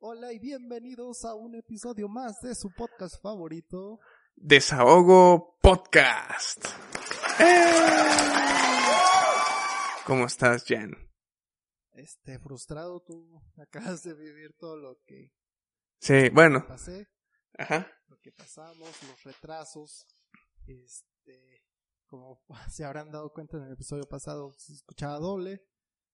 [0.00, 3.98] Hola y bienvenidos a un episodio más de su podcast favorito.
[4.36, 6.64] Desahogo Podcast.
[7.40, 7.64] ¡Eh!
[10.06, 10.92] ¿Cómo estás, Jen?
[11.92, 15.32] Este, frustrado tú acabas de vivir todo lo que
[16.00, 16.64] Sí, bueno.
[16.66, 17.08] pasé,
[17.58, 17.90] Ajá.
[18.06, 20.06] lo que pasamos, los retrasos.
[20.66, 21.64] Este,
[22.06, 22.40] como
[22.70, 25.66] se habrán dado cuenta en el episodio pasado, se escuchaba doble.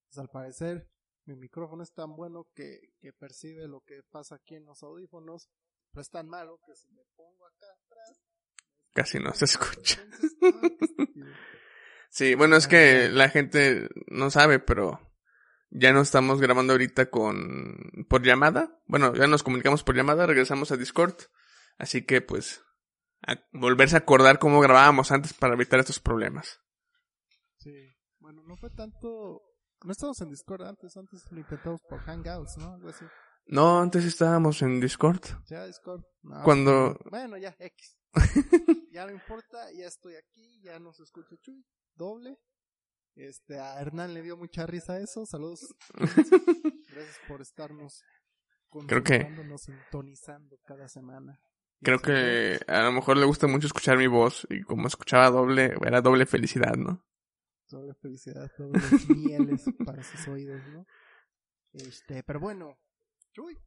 [0.09, 0.91] Pues al parecer
[1.25, 5.51] mi micrófono es tan bueno que, que percibe lo que pasa aquí en los audífonos,
[5.91, 8.21] pero es tan malo que si me pongo acá atrás,
[8.95, 10.01] Casi no se escucha.
[12.11, 15.01] Sí, bueno, es que la gente no sabe, pero
[15.71, 18.81] ya no estamos grabando ahorita con por llamada.
[18.87, 21.17] Bueno, ya nos comunicamos por llamada, regresamos a Discord.
[21.77, 22.63] Así que pues
[23.27, 26.61] a volverse a acordar cómo grabábamos antes para evitar estos problemas.
[27.57, 27.73] Sí,
[28.21, 29.43] bueno, no fue tanto.
[29.85, 32.75] No estábamos en Discord antes, antes lo intentamos por Hangouts, ¿no?
[32.75, 33.05] Algo así.
[33.47, 35.21] No, antes estábamos en Discord.
[35.47, 36.03] Ya, Discord.
[36.23, 37.97] No, Cuando- Bueno, ya, X.
[38.91, 42.39] ya no importa, ya estoy aquí, ya nos escucha Chuy, doble.
[43.15, 45.27] Este, a Hernán le dio mucha risa eso.
[45.27, 45.61] Saludos.
[45.99, 48.03] Gracias por estarnos
[48.89, 51.39] Creo que- sintonizando cada semana.
[51.83, 55.75] Creo que a lo mejor le gusta mucho escuchar mi voz y como escuchaba doble,
[55.85, 57.05] era doble felicidad, ¿no?
[57.75, 60.87] Doble felicidad, dobles mieles para sus oídos, ¿no?
[61.73, 62.79] Este, pero bueno,
[63.33, 63.59] Chuy,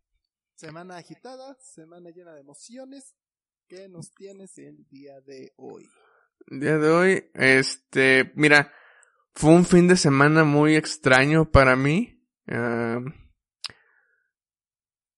[0.56, 3.18] semana agitada, semana llena de emociones.
[3.68, 5.90] ¿Qué nos tienes el día de hoy?
[6.50, 8.72] El día de hoy, este, mira,
[9.34, 12.24] fue un fin de semana muy extraño para mí.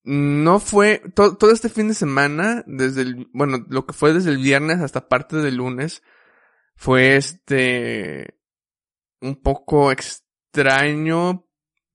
[0.03, 4.31] No fue, to- todo este fin de semana, desde el, bueno, lo que fue desde
[4.31, 6.01] el viernes hasta parte del lunes,
[6.75, 8.38] fue este,
[9.21, 11.45] un poco extraño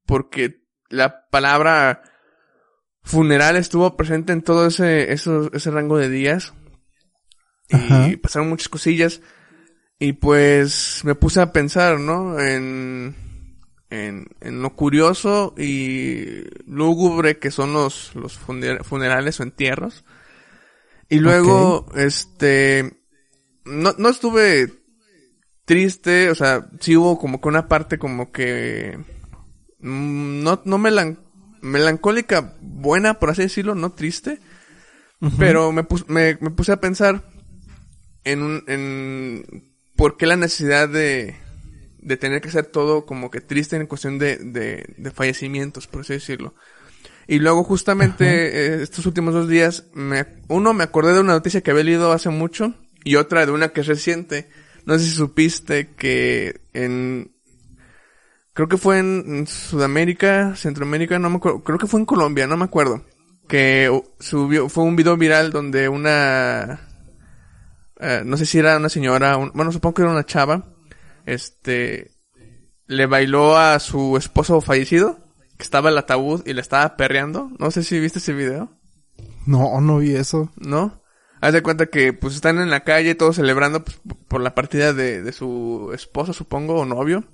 [0.07, 2.03] porque la palabra
[3.03, 6.53] funeral estuvo presente en todo ese, eso- ese rango de días.
[8.13, 9.21] Y pasaron muchas cosillas.
[9.99, 12.39] Y pues me puse a pensar, ¿no?
[12.39, 13.17] En,
[13.91, 20.05] en, en lo curioso y lúgubre que son los, los funer- funerales o entierros.
[21.09, 23.03] Y luego, este,
[23.65, 24.84] no, no estuve
[25.65, 28.99] triste, o sea, sí hubo como que una parte como que,
[29.81, 31.19] mm, no, no melan-
[31.63, 34.41] melancólica buena, por así decirlo, no triste.
[35.39, 37.23] Pero me, pus- me, me puse a pensar
[38.25, 41.37] en un, en por qué la necesidad de,
[41.99, 46.03] de tener que hacer todo como que triste en cuestión de, de, de fallecimientos, por
[46.03, 46.55] así decirlo.
[47.27, 48.27] Y luego justamente
[48.77, 52.13] eh, estos últimos dos días, me, uno me acordé de una noticia que había leído
[52.13, 54.49] hace mucho y otra de una que es reciente.
[54.87, 57.33] No sé si supiste que en,
[58.53, 62.57] creo que fue en, Sudamérica, Centroamérica, no me acuerdo, creo que fue en Colombia, no
[62.57, 63.03] me acuerdo.
[63.49, 63.91] Que
[64.21, 66.89] subió, fue un video viral donde una,
[68.01, 70.75] eh, no sé si era una señora, un- bueno, supongo que era una chava,
[71.27, 72.11] este,
[72.87, 75.19] le bailó a su esposo fallecido,
[75.57, 77.51] que estaba en el ataúd y le estaba perreando.
[77.59, 78.71] No sé si viste ese video,
[79.47, 80.51] No, no vi eso.
[80.57, 81.03] ¿no?
[81.45, 84.95] Haz de cuenta que, pues, están en la calle todos celebrando pues, por la partida
[84.95, 87.25] de, de su esposo, supongo, o novio.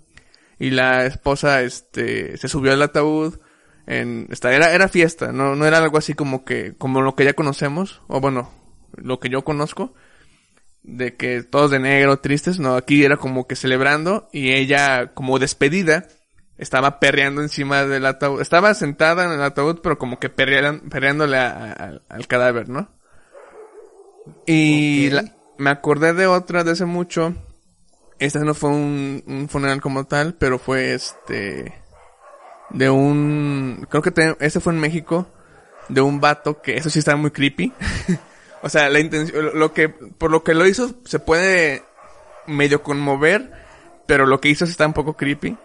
[0.58, 3.38] Y la esposa, este, se subió al ataúd.
[3.86, 7.24] En, esta, era, era fiesta, no, no era algo así como que, como lo que
[7.24, 8.52] ya conocemos, o bueno,
[8.96, 9.94] lo que yo conozco,
[10.82, 15.38] de que todos de negro, tristes, no, aquí era como que celebrando, y ella, como
[15.38, 16.06] despedida,
[16.58, 21.38] estaba perreando encima del ataúd, estaba sentada en el ataúd, pero como que perrean- perreándole
[21.38, 22.99] al cadáver, ¿no?
[24.46, 25.24] Y la-
[25.58, 27.34] me acordé de otra de hace mucho.
[28.18, 31.74] Esta no fue un, un funeral como tal, pero fue este.
[32.70, 33.86] De un.
[33.90, 35.26] Creo que te- ese fue en México.
[35.88, 37.72] De un vato que eso sí estaba muy creepy.
[38.62, 39.44] o sea, la intención.
[39.46, 39.88] Lo, lo que.
[39.88, 41.82] Por lo que lo hizo, se puede
[42.46, 43.52] medio conmover.
[44.06, 45.56] Pero lo que hizo sí está un poco creepy.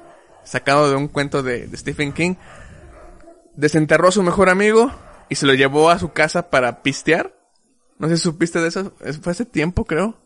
[0.44, 2.36] Sacado de un cuento de, de Stephen King.
[3.56, 4.92] Desenterró a su mejor amigo.
[5.30, 7.35] Y se lo llevó a su casa para pistear.
[7.98, 8.94] No sé si supiste de eso.
[9.22, 10.18] Fue hace tiempo, creo.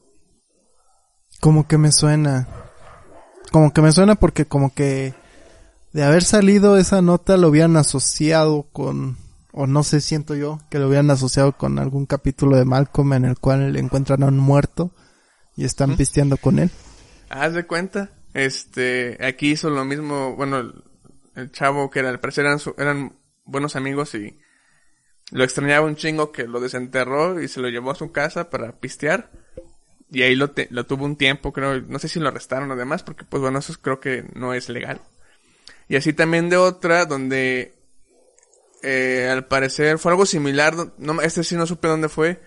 [1.40, 2.48] Como que me suena.
[3.52, 5.14] Como que me suena porque como que
[5.94, 9.18] de haber salido esa nota lo habían asociado con
[9.52, 13.26] o no sé, siento yo, que lo hubieran asociado con algún capítulo de Malcolm en
[13.26, 14.92] el cual encuentran a un muerto
[15.56, 16.70] y están pisteando con él.
[17.30, 20.60] Haz de cuenta, este, aquí hizo lo mismo, bueno,
[21.36, 24.38] el, chavo que era, al parecer eran, eran buenos amigos y
[25.32, 28.72] lo extrañaba un chingo que lo desenterró y se lo llevó a su casa para
[28.74, 29.32] pistear.
[30.12, 33.04] Y ahí lo, lo tuvo un tiempo, creo, no sé si lo arrestaron o demás,
[33.04, 35.02] porque pues bueno, eso creo que no es legal.
[35.88, 37.76] Y así también de otra, donde
[38.82, 42.42] eh, al parecer fue algo similar, no, este sí no supe dónde fue,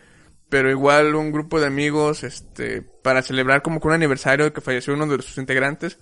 [0.49, 4.61] pero igual un grupo de amigos, este, para celebrar como que un aniversario de que
[4.61, 5.99] falleció uno de sus integrantes,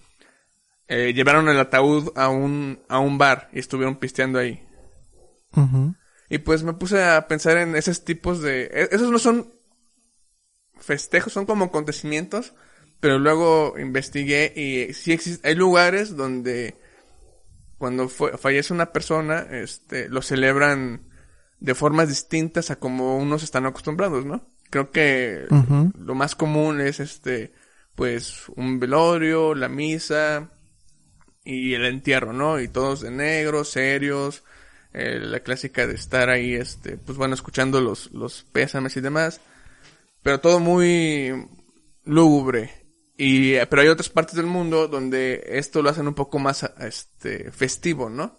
[0.89, 4.67] eh, llevaron el ataúd a un, a un bar y estuvieron pisteando ahí.
[6.31, 8.71] Y pues me puse a pensar en esos tipos de...
[8.73, 9.53] E, esos no son
[10.79, 12.55] festejos, son como acontecimientos,
[13.01, 16.77] pero luego investigué y sí existe, hay lugares donde
[17.79, 21.09] cuando fallece una persona, este, lo celebran
[21.59, 24.47] de formas distintas a como unos están acostumbrados, ¿no?
[24.71, 25.47] Creo que
[25.99, 27.55] lo más común es este,
[27.95, 30.51] pues, un velorio, la misa
[31.43, 32.61] y el entierro, ¿no?
[32.61, 34.45] Y todos de negro, serios,
[34.93, 39.41] eh, la clásica de estar ahí, este, pues bueno, escuchando los, los pésames y demás,
[40.23, 41.33] pero todo muy
[42.05, 42.73] lúgubre.
[43.17, 47.53] Y, pero hay otras partes del mundo donde esto lo hacen un poco más, este,
[47.53, 48.39] festivo, ¿no?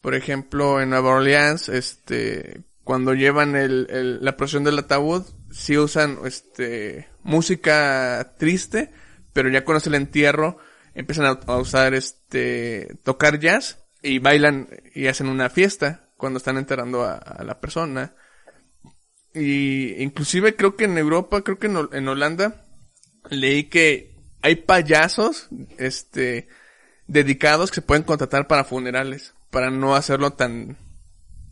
[0.00, 5.78] Por ejemplo, en Nueva Orleans, este, cuando llevan el, el, la procesión del ataúd, sí
[5.78, 8.90] usan, este, música triste,
[9.32, 10.58] pero ya cuando es el entierro,
[10.94, 17.04] empiezan a usar, este, tocar jazz y bailan y hacen una fiesta cuando están enterrando
[17.04, 18.14] a, la persona.
[19.34, 22.64] Y inclusive creo que en Europa, creo que en, Holanda,
[23.30, 26.48] leí que hay payasos, este,
[27.06, 30.76] dedicados que se pueden contratar para funerales, para no hacerlo tan,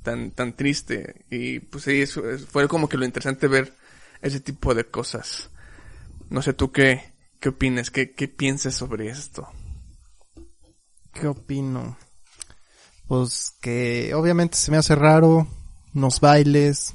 [0.03, 1.25] tan, tan triste.
[1.31, 3.75] Y pues sí, eso, fue como que lo interesante ver
[4.21, 5.51] ese tipo de cosas.
[6.29, 9.49] No sé tú qué, qué opinas, qué, qué piensas sobre esto.
[11.13, 11.97] ¿Qué opino?
[13.11, 15.49] Pues que obviamente se me hace raro
[15.93, 16.95] los bailes,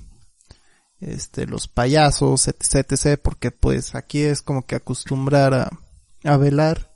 [1.02, 5.70] este, los payasos, etc, etc, porque pues aquí es como que acostumbrar a,
[6.24, 6.96] a velar,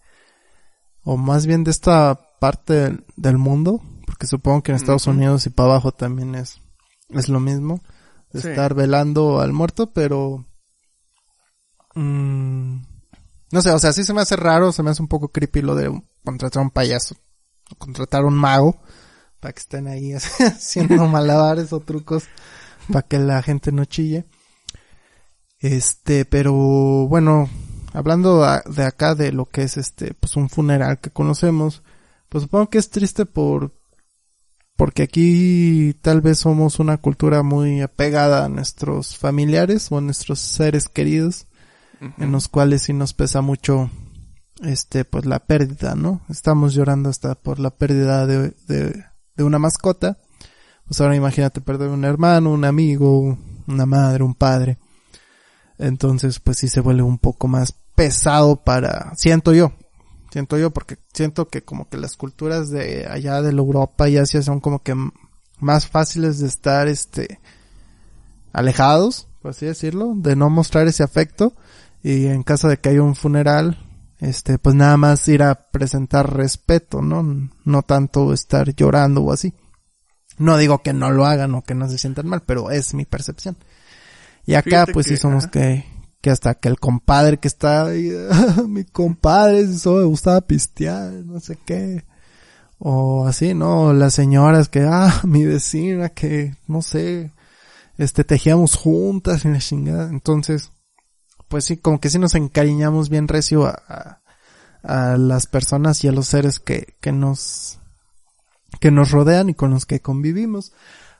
[1.04, 5.50] o más bien de esta parte del, mundo, porque supongo que en Estados Unidos y
[5.50, 6.62] para abajo también es,
[7.10, 7.81] es lo mismo,
[8.31, 10.45] de estar velando al muerto, pero,
[11.94, 12.77] mmm,
[13.51, 15.62] no sé, o sea, sí se me hace raro, se me hace un poco creepy
[15.62, 15.92] lo de
[16.24, 17.18] contratar un payaso,
[17.77, 18.81] contratar un mago,
[19.39, 22.25] para que estén ahí haciendo malabares o trucos
[22.91, 24.25] para que la gente no chille.
[25.59, 27.50] Este, pero bueno,
[27.94, 31.83] hablando de acá de lo que es este, pues un funeral que conocemos,
[32.30, 33.74] pues supongo que es triste por,
[34.77, 40.39] porque aquí tal vez somos una cultura muy apegada a nuestros familiares o a nuestros
[40.39, 41.47] seres queridos,
[42.18, 43.91] en los cuales sí nos pesa mucho,
[44.62, 46.21] este, pues la pérdida, ¿no?
[46.30, 49.03] Estamos llorando hasta por la pérdida de, de
[49.39, 50.18] de una mascota,
[50.86, 53.38] pues ahora imagínate perder un hermano, un amigo,
[53.68, 54.77] una madre, un padre.
[55.77, 59.71] Entonces, pues sí se vuelve un poco más pesado para, siento yo,
[60.30, 64.18] siento yo, porque siento que como que las culturas de allá de la Europa y
[64.18, 64.94] Asia son como que
[65.59, 67.39] más fáciles de estar, este,
[68.51, 71.53] alejados, por así decirlo, de no mostrar ese afecto,
[72.03, 73.88] y en caso de que haya un funeral,
[74.19, 77.49] este, pues nada más ir a presentar respeto, ¿no?
[77.63, 79.53] No tanto estar llorando o así.
[80.38, 83.05] No digo que no lo hagan o que no se sientan mal, pero es mi
[83.05, 83.57] percepción.
[84.45, 85.85] Y acá, pues sí somos que,
[86.21, 88.11] que hasta que el compadre que está ahí,
[88.67, 92.05] mi compadre, eso me gustaba pistear, no sé qué.
[92.77, 93.93] O así, ¿no?
[93.93, 97.31] Las señoras que, ah, mi vecina que, no sé,
[97.97, 100.09] este, tejíamos juntas y la chingada.
[100.09, 100.71] Entonces,
[101.50, 104.22] pues sí, como que sí nos encariñamos bien recio a,
[104.84, 107.79] a, las personas y a los seres que, que nos,
[108.79, 110.72] que nos rodean y con los que convivimos.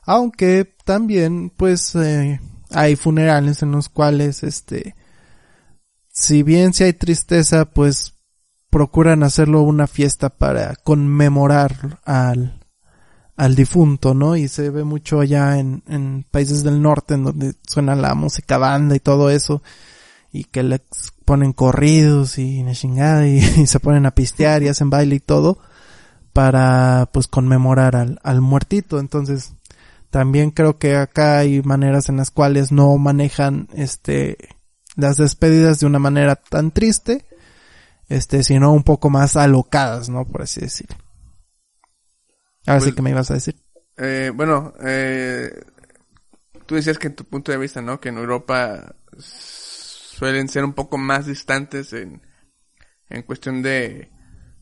[0.02, 4.94] Aunque también, pues, eh, hay funerales en los cuales, este,
[6.12, 8.14] si bien si hay tristeza, pues
[8.70, 12.64] procuran hacerlo una fiesta para conmemorar al,
[13.36, 14.36] al difunto, ¿no?
[14.36, 18.58] Y se ve mucho allá en, en países del norte en donde suena la música
[18.58, 19.60] banda y todo eso
[20.32, 20.82] y que le
[21.24, 25.58] ponen corridos y chingada y, se ponen a pistear y hacen baile y todo
[26.32, 29.00] para pues conmemorar al, al muertito.
[29.00, 29.54] Entonces,
[30.10, 34.36] también creo que acá hay maneras en las cuales no manejan este
[34.96, 37.24] las despedidas de una manera tan triste,
[38.08, 40.26] este, sino un poco más alocadas, ¿no?
[40.26, 40.96] Por así decirlo.
[42.66, 43.56] Ahora sí pues que me ibas a decir.
[43.96, 45.64] eh, bueno, eh,
[46.66, 48.00] tú decías que en tu punto de vista, ¿no?
[48.00, 48.94] Que en Europa
[50.20, 52.20] suelen ser un poco más distantes en,
[53.08, 54.10] en cuestión de,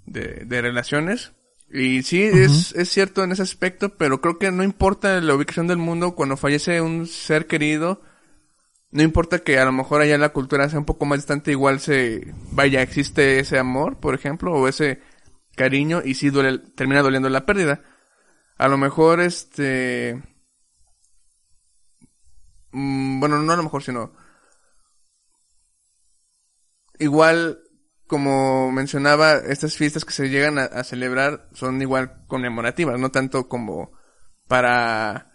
[0.07, 1.33] de, de relaciones.
[1.69, 5.67] Y sí, es, es cierto en ese aspecto, pero creo que no importa la ubicación
[5.67, 8.03] del mundo, cuando fallece un ser querido,
[8.93, 11.81] no importa que a lo mejor allá la cultura sea un poco más distante, igual
[11.81, 15.03] se, vaya, existe ese amor, por ejemplo, o ese
[15.57, 17.83] cariño, y sí duele, termina doliendo la pérdida.
[18.59, 20.23] A lo mejor, este,
[22.71, 24.13] mm, bueno, no a lo mejor, sino,
[26.99, 27.61] igual
[28.09, 33.93] como mencionaba, estas fiestas que se llegan a, celebrar son igual conmemorativas, no tanto como
[34.49, 35.31] para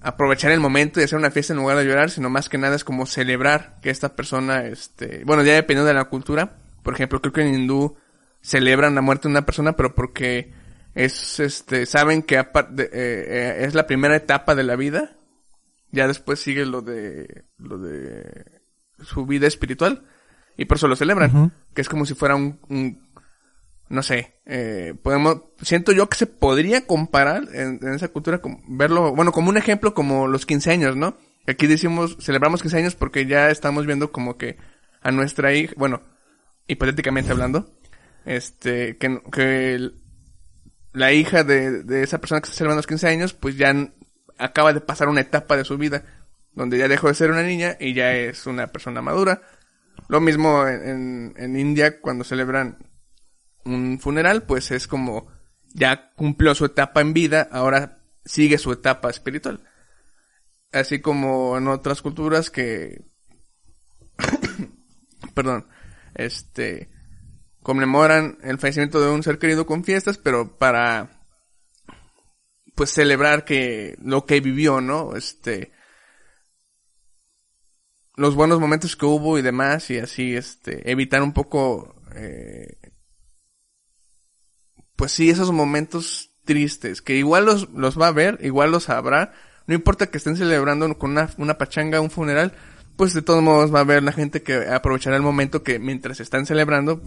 [0.00, 2.76] aprovechar el momento y hacer una fiesta en lugar de llorar, sino más que nada
[2.76, 7.20] es como celebrar que esta persona, este, bueno, ya dependiendo de la cultura, por ejemplo,
[7.20, 7.96] creo que en hindú
[8.40, 10.54] celebran la muerte de una persona, pero porque
[10.94, 15.16] es, este, saben que aparte, eh, eh, es la primera etapa de la vida,
[15.90, 18.62] ya después sigue lo de, lo de
[19.02, 20.04] su vida espiritual,
[20.56, 21.52] y por eso lo celebran.
[21.74, 22.58] Que es como si fuera un,
[23.92, 29.14] no sé, eh, podemos, siento yo que se podría comparar en, esa cultura, con, verlo,
[29.14, 31.18] bueno, como un ejemplo como los 15 años, ¿no?
[31.46, 34.56] Aquí decimos, celebramos 15 años porque ya estamos viendo como que
[35.02, 36.00] a nuestra hija, bueno,
[36.66, 37.70] hipotéticamente hablando,
[38.24, 39.90] este, que, que
[40.94, 43.74] la hija de, de esa persona que está celebrando los 15 años, pues ya
[44.38, 46.04] acaba de pasar una etapa de su vida,
[46.54, 49.42] donde ya dejó de ser una niña y ya es una persona madura,
[50.12, 52.76] lo mismo en, en India cuando celebran
[53.64, 55.28] un funeral, pues es como
[55.72, 59.64] ya cumplió su etapa en vida, ahora sigue su etapa espiritual.
[60.70, 63.06] Así como en otras culturas que,
[65.34, 65.66] perdón,
[66.14, 66.90] este,
[67.62, 71.24] conmemoran el fallecimiento de un ser querido con fiestas, pero para,
[72.74, 75.16] pues celebrar que lo que vivió, ¿no?
[75.16, 75.72] Este,
[78.22, 82.76] los buenos momentos que hubo y demás y así este evitar un poco eh,
[84.94, 89.32] pues sí esos momentos tristes que igual los, los va a ver igual los habrá.
[89.66, 92.52] No importa que estén celebrando con una, una pachanga un funeral
[92.94, 96.20] pues de todos modos va a haber la gente que aprovechará el momento que mientras
[96.20, 97.02] están celebrando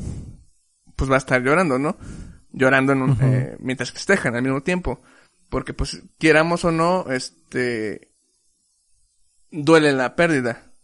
[0.98, 1.96] pues va a estar llorando no
[2.52, 5.02] llorando en un, eh, mientras festejan al mismo tiempo.
[5.48, 8.12] Porque pues quieramos o no este
[9.50, 10.75] duele la pérdida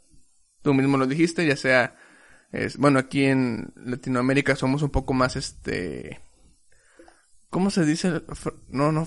[0.62, 1.96] tú mismo lo dijiste, ya sea,
[2.52, 6.20] es, bueno, aquí en Latinoamérica somos un poco más, este,
[7.50, 8.22] ¿cómo se dice?
[8.70, 9.06] No, no,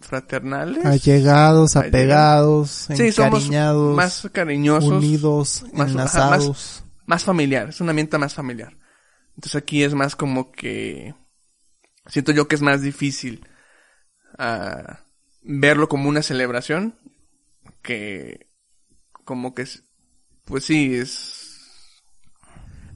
[0.00, 0.84] fraternales.
[0.84, 4.90] Allegados, apegados, sí, somos más cariñosos.
[4.90, 6.84] Unidos, más, enlazados.
[7.06, 8.76] más, familiar, es un ambiente más familiar.
[9.36, 11.14] Entonces aquí es más como que,
[12.06, 13.46] siento yo que es más difícil
[14.38, 14.92] uh,
[15.42, 16.98] verlo como una celebración
[17.80, 18.48] que
[19.24, 19.84] como que es
[20.44, 22.02] pues sí, es...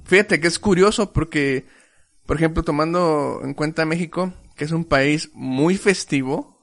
[0.05, 1.67] Fíjate que es curioso porque,
[2.27, 6.61] por ejemplo, tomando en cuenta México, que es un país muy festivo,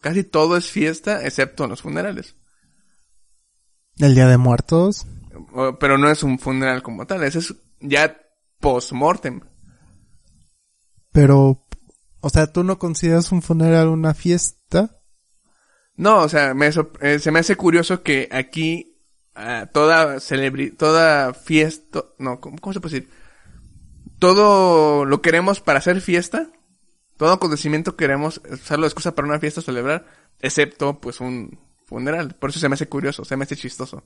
[0.00, 2.36] casi todo es fiesta, excepto los funerales.
[3.98, 5.06] ¿El Día de Muertos?
[5.78, 8.18] Pero no es un funeral como tal, ese es ya
[8.60, 9.40] post-mortem.
[11.12, 11.66] Pero,
[12.20, 15.00] o sea, ¿tú no consideras un funeral una fiesta?
[15.96, 18.95] No, o sea, me, eh, se me hace curioso que aquí
[19.72, 23.10] toda celebri toda fiesta, no, ¿cómo, se puede decir?
[24.18, 26.48] Todo lo queremos para hacer fiesta,
[27.16, 30.06] todo acontecimiento queremos usarlo de excusa para una fiesta celebrar,
[30.40, 32.34] excepto pues un funeral.
[32.38, 34.04] Por eso se me hace curioso, se me hace chistoso.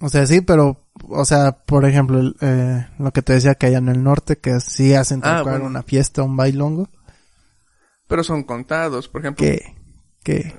[0.00, 3.78] O sea, sí, pero, o sea, por ejemplo, eh, lo que te decía que allá
[3.78, 6.88] en el norte, que sí hacen ah, una fiesta, un bailongo.
[8.06, 9.46] Pero son contados, por ejemplo.
[9.46, 9.74] ¿Qué?
[10.22, 10.54] ¿Qué?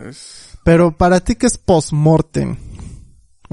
[0.63, 2.57] Pero para ti, ¿qué es post-mortem?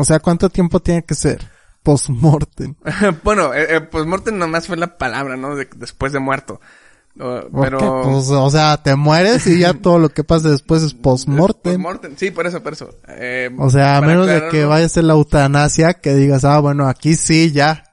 [0.03, 1.49] O sea, ¿cuánto tiempo tiene que ser?
[1.85, 2.75] Postmortem.
[3.23, 5.55] bueno, eh, eh, postmortem nomás fue la palabra, ¿no?
[5.55, 6.61] De, después de muerto.
[7.15, 8.03] pero...
[8.03, 11.75] Pues, o sea, te mueres y ya todo lo que pasa después es postmortem.
[11.75, 12.99] Postmortem, sí, por eso, por eso.
[13.07, 16.59] Eh, o sea, a menos de que vaya a ser la eutanasia, que digas, ah,
[16.59, 17.85] bueno, aquí sí, ya.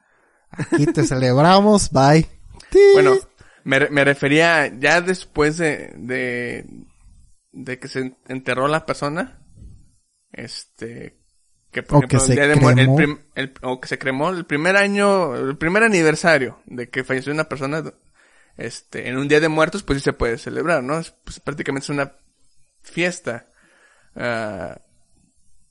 [0.49, 2.27] Aquí te celebramos, bye.
[2.93, 3.17] Bueno,
[3.63, 6.65] me, me refería ya después de, de,
[7.51, 9.45] de que se enterró la persona,
[10.31, 11.18] este,
[11.71, 15.57] que por ejemplo, el día de el, o que se cremó el primer año, el
[15.57, 17.83] primer aniversario de que falleció una persona,
[18.57, 20.97] este, en un día de muertos, pues sí se puede celebrar, ¿no?
[20.97, 22.13] Es, pues prácticamente es una
[22.81, 23.47] fiesta.
[24.15, 24.79] Uh,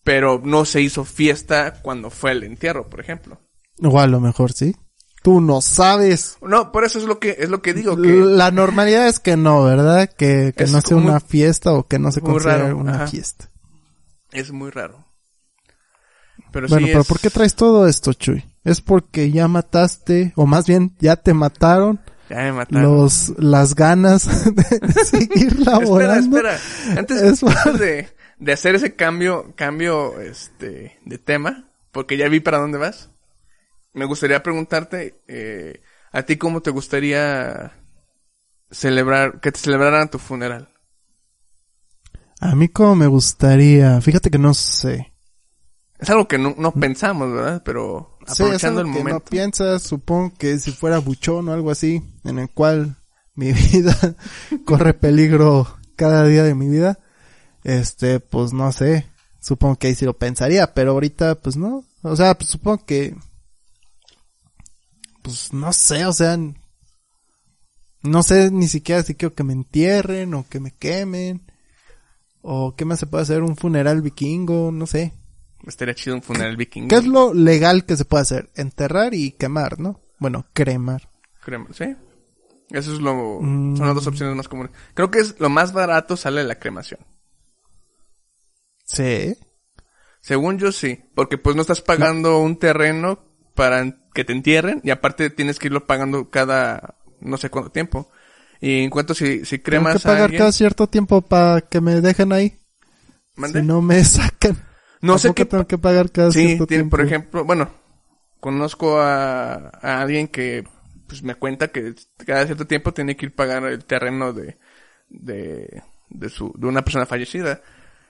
[0.04, 3.40] pero no se hizo fiesta cuando fue el entierro, por ejemplo.
[3.82, 4.74] O a lo mejor sí.
[5.22, 6.38] Tú no sabes.
[6.40, 9.36] No, por eso es lo que, es lo que digo, que La normalidad es que
[9.36, 10.08] no, ¿verdad?
[10.08, 13.06] Que, que no sea una fiesta o que no se considere raro, una ajá.
[13.08, 13.50] fiesta.
[14.32, 15.07] es muy raro.
[16.52, 18.44] Pero Bueno, sí pero es- ¿por qué traes todo esto, Chuy?
[18.64, 23.02] ¿Es porque ya mataste, o más bien, ya te mataron Ya me mataron.
[23.02, 24.64] los, las ganas de
[25.04, 26.36] seguir Espera, laborando?
[26.36, 26.58] espera.
[26.96, 32.28] Antes, Es por- antes de, de hacer ese cambio, cambio, este, de tema, porque ya
[32.28, 33.10] vi para dónde vas,
[33.94, 37.72] me gustaría preguntarte, eh, a ti cómo te gustaría
[38.70, 40.68] celebrar, que te celebraran tu funeral.
[42.40, 45.12] A mí como me gustaría, fíjate que no sé.
[45.98, 47.62] Es algo que no, no pensamos, ¿verdad?
[47.64, 49.30] Pero Sí, es aprovechando algo el que no momento.
[49.30, 52.96] piensas, supongo que si fuera buchón o algo así, en el cual
[53.34, 53.96] mi vida
[54.64, 56.98] corre peligro cada día de mi vida,
[57.64, 59.06] este, pues no sé,
[59.40, 63.16] supongo que ahí sí lo pensaría, pero ahorita pues no, o sea, pues supongo que,
[65.22, 66.38] pues no sé, o sea,
[68.02, 71.42] no sé ni siquiera si quiero que me entierren o que me quemen,
[72.42, 75.12] o qué más se puede hacer, un funeral vikingo, no sé.
[75.66, 76.88] Estaría chido un funeral vikingo.
[76.88, 78.50] ¿Qué es lo legal que se puede hacer?
[78.54, 80.00] Enterrar y quemar, ¿no?
[80.18, 81.10] Bueno, cremar.
[81.42, 81.96] Crema, ¿sí?
[82.70, 83.76] Eso es lo, Mm.
[83.76, 84.72] son las dos opciones más comunes.
[84.94, 87.00] Creo que es lo más barato sale la cremación.
[88.84, 89.36] Sí.
[90.20, 93.24] Según yo sí, porque pues no estás pagando un terreno
[93.54, 98.10] para que te entierren y aparte tienes que irlo pagando cada no sé cuánto tiempo.
[98.60, 101.60] Y en cuanto si, si Tengo cremas que pagar a alguien, cada cierto tiempo para
[101.62, 102.58] que me dejen ahí.
[103.36, 103.60] ¿Mande?
[103.60, 104.56] Si no me sacan.
[105.00, 106.96] No sé ¿A qué tengo que pagar cada Sí, cierto tiene, tiempo.
[106.96, 107.70] por ejemplo, bueno,
[108.40, 110.64] conozco a, a alguien que
[111.06, 111.94] pues me cuenta que
[112.26, 114.58] cada cierto tiempo tiene que ir pagar el terreno de
[115.08, 117.62] de de su de una persona fallecida.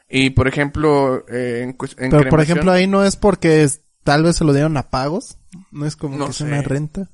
[0.08, 4.36] Y por ejemplo, eh, en, Pero por ejemplo ahí no es porque es- tal vez
[4.36, 5.38] se lo dieron a pagos.
[5.70, 6.52] No es como No que sea sé.
[6.52, 7.08] una renta.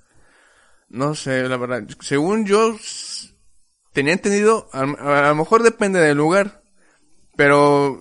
[0.88, 1.83] No sé, la verdad.
[2.00, 2.76] Según yo,
[3.93, 6.62] tenía entendido, a, a lo mejor depende del lugar,
[7.37, 8.00] pero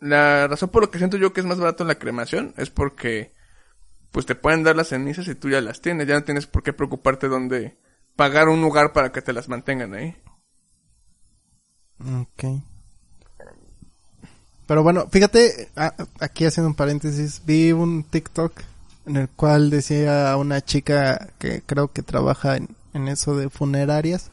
[0.00, 3.32] la razón por la que siento yo que es más barato la cremación es porque,
[4.10, 6.62] pues te pueden dar las cenizas y tú ya las tienes, ya no tienes por
[6.62, 7.76] qué preocuparte dónde
[8.16, 10.16] pagar un lugar para que te las mantengan ahí.
[12.00, 12.44] Ok.
[14.66, 18.52] Pero bueno, fíjate, a- aquí haciendo un paréntesis, vi un TikTok
[19.06, 24.30] en el cual decía una chica que creo que trabaja en, en eso de funerarias,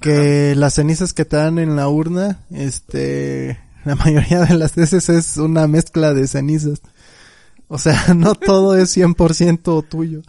[0.00, 5.08] que las cenizas que te dan en la urna, este, la mayoría de las veces
[5.08, 6.80] es una mezcla de cenizas.
[7.68, 10.22] O sea, no todo es 100% tuyo.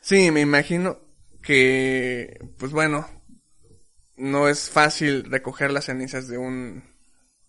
[0.00, 0.98] Sí, me imagino
[1.42, 3.06] que, pues bueno,
[4.16, 6.84] no es fácil recoger las cenizas de un,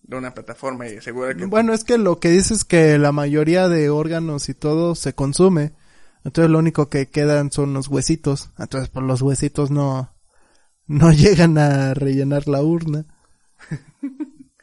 [0.03, 3.11] de una plataforma y asegurar que Bueno, es que lo que dices es que la
[3.11, 5.73] mayoría de órganos y todo se consume.
[6.23, 8.51] Entonces lo único que quedan son los huesitos.
[8.57, 10.15] Entonces por los huesitos no,
[10.87, 13.05] no llegan a rellenar la urna.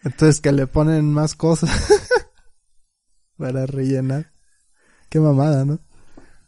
[0.07, 1.69] Entonces que le ponen más cosas
[3.37, 4.31] para rellenar.
[5.09, 5.81] Qué mamada, ¿no?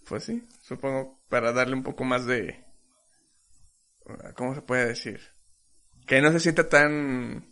[0.09, 2.64] Pues sí, supongo para darle un poco más de...
[4.37, 5.21] ¿Cómo se puede decir?
[6.07, 7.44] Que no se sienta tan...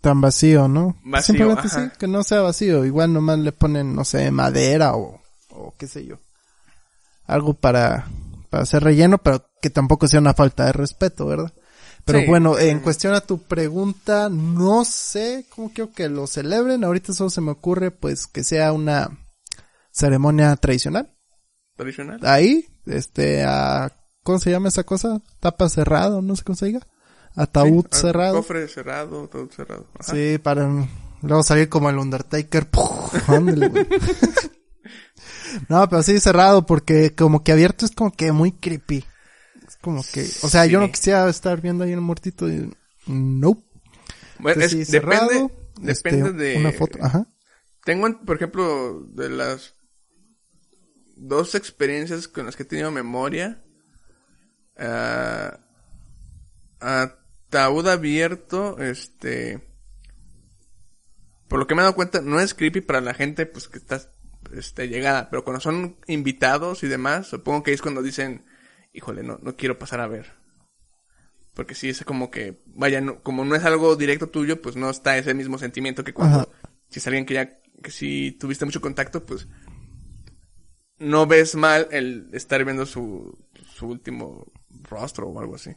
[0.00, 0.96] Tan vacío, ¿no?
[1.04, 1.90] Vacío, Simplemente ajá.
[1.90, 2.86] sí, que no sea vacío.
[2.86, 6.20] Igual nomás le ponen, no sé, madera o, o qué sé yo.
[7.26, 8.06] Algo para,
[8.48, 11.52] para hacer relleno, pero que tampoco sea una falta de respeto, ¿verdad?
[12.06, 12.26] Pero Sí.
[12.26, 16.82] bueno, en cuestión a tu pregunta, no sé cómo quiero que lo celebren.
[16.84, 19.10] Ahorita solo se me ocurre, pues, que sea una
[19.90, 21.12] ceremonia tradicional.
[21.76, 22.20] tradicional.
[22.22, 23.92] Ahí, este, a,
[24.22, 25.20] ¿cómo se llama esa cosa?
[25.40, 26.80] Tapa cerrado, no sé cómo se diga.
[27.34, 28.36] Ataúd Sí, cerrado.
[28.36, 29.86] Cofre cerrado, todo cerrado.
[29.98, 30.12] Ajá.
[30.14, 30.66] Sí, para
[31.20, 32.70] luego salir como el Undertaker.
[32.70, 33.12] ¡puf!
[33.28, 33.86] Ándale, güey.
[35.68, 39.04] no, pero sí cerrado porque como que abierto es como que muy creepy.
[39.86, 42.68] Como que, o sea, yo no quisiera estar viendo ahí el muertito y
[43.06, 43.62] nope.
[44.40, 46.56] Bueno, Entonces, es- sí, cerrado, depende, este, depende de...
[46.56, 47.28] una foto, ajá.
[47.84, 49.74] Tengo, por ejemplo, de las
[51.14, 53.62] dos experiencias con las que he tenido memoria.
[54.76, 55.60] ah,
[56.80, 59.62] ataúd abierto, este...
[61.46, 63.78] Por lo que me he dado cuenta, no es creepy para la gente, pues, que
[63.78, 64.02] está,
[64.52, 65.30] este, llegada.
[65.30, 68.44] Pero cuando son invitados y demás, supongo que es cuando dicen,
[68.96, 70.32] híjole, no, no quiero pasar a ver.
[71.54, 74.90] Porque sí, es como que, vaya, no- como no es algo directo tuyo, pues no
[74.90, 76.48] está ese mismo sentimiento que cuando, Ajá.
[76.88, 79.46] si es alguien que ya, que si tuviste mucho contacto, pues,
[80.98, 83.38] no ves mal el estar viendo su,
[83.74, 84.46] su último
[84.88, 85.70] rostro o algo así.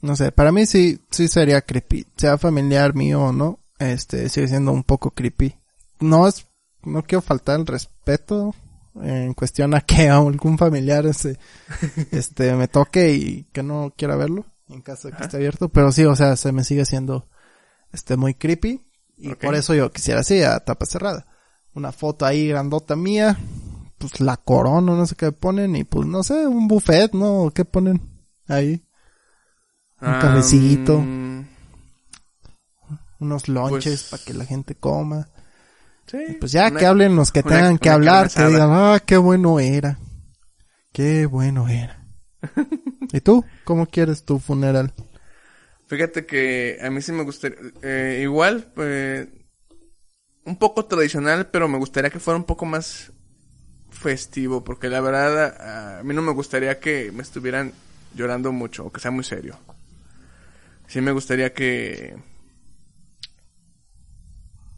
[0.00, 2.06] No sé, para mí sí, sí sería creepy.
[2.16, 5.56] Sea familiar mío o no, este, sigue siendo un poco creepy.
[6.00, 6.46] No es,
[6.82, 8.54] no quiero faltar el respeto
[9.02, 11.38] en cuestión a que algún familiar este,
[12.10, 15.92] este me toque y que no quiera verlo en caso de que esté abierto, pero
[15.92, 17.28] sí, o sea, se me sigue siendo
[17.92, 18.80] este muy creepy
[19.16, 21.26] y por eso yo quisiera así a tapa cerrada.
[21.74, 23.38] Una foto ahí grandota mía,
[23.98, 27.50] pues la corona, no sé qué ponen y pues no sé, un buffet, ¿no?
[27.54, 28.00] ¿Qué ponen
[28.48, 28.84] ahí?
[30.00, 30.98] Un cafecito.
[30.98, 31.46] Am,
[33.20, 35.28] Unos lonches Pues- para que la gente coma.
[36.06, 36.36] Sí.
[36.40, 39.16] Pues ya una- que hablen los que una- tengan que hablar, que digan, ah, qué
[39.16, 39.98] bueno era.
[40.92, 42.04] Qué bueno era.
[43.12, 43.44] ¿Y tú?
[43.64, 44.92] ¿Cómo quieres tu funeral?
[45.86, 49.28] Fíjate que a mí sí me gustaría, eh, igual, eh,
[50.44, 53.12] un poco tradicional, pero me gustaría que fuera un poco más
[53.90, 57.72] festivo, porque la verdad a, a mí no me gustaría que me estuvieran
[58.14, 59.56] llorando mucho o que sea muy serio.
[60.86, 62.16] Sí me gustaría que,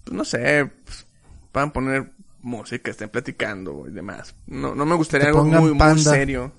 [0.04, 1.05] pues, no sé, pues,
[1.56, 4.34] puedan poner música, estén platicando y demás.
[4.46, 6.52] No, no me gustaría algo muy, serio.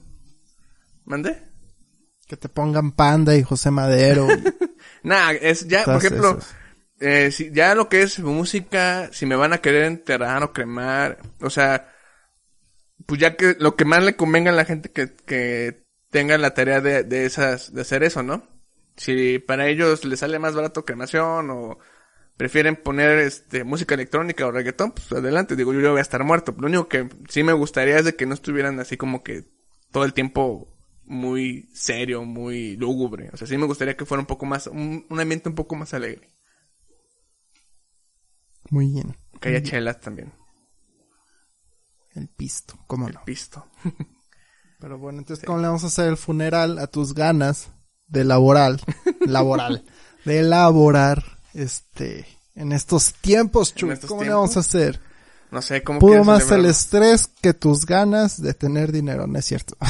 [1.05, 1.39] ¿Mande?
[2.25, 4.27] Que te pongan Panda y José Madero.
[5.03, 6.39] Nah, es ya, por ejemplo,
[6.99, 11.19] eh, si, ya lo que es música, si me van a querer enterrar o cremar,
[11.41, 11.93] o sea,
[13.05, 16.53] pues ya que lo que más le convenga a la gente que, que tenga la
[16.53, 18.43] tarea de, de esas, de hacer eso, ¿no?
[18.97, 21.77] Si para ellos les sale más barato cremación o
[22.37, 26.23] prefieren poner este música electrónica o reggaetón, pues adelante, digo yo, yo voy a estar
[26.23, 26.55] muerto.
[26.57, 29.45] Lo único que sí me gustaría es de que no estuvieran así como que
[29.91, 30.73] todo el tiempo
[31.05, 33.29] muy serio, muy lúgubre.
[33.33, 35.75] O sea, sí me gustaría que fuera un poco más, un, un ambiente un poco
[35.75, 36.29] más alegre.
[38.69, 39.15] Muy bien.
[39.41, 40.33] Que haya chelas también.
[42.13, 43.23] El pisto, cómo El no.
[43.25, 43.65] pisto.
[44.79, 47.71] Pero bueno, entonces, ¿cómo le vamos a hacer el funeral a tus ganas
[48.07, 48.79] de laboral,
[49.25, 49.83] laboral,
[50.23, 53.91] de elaborar, este, en estos tiempos, Chuy?
[53.91, 54.99] estos ¿Cómo le vamos a hacer?
[55.51, 59.45] No sé cómo Pudo más el estrés que tus ganas de tener dinero, ¿no es
[59.45, 59.77] cierto?